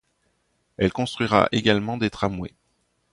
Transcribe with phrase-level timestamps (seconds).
[0.77, 2.55] Elle construira également des tramways.